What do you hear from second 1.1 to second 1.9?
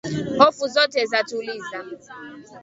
tuliza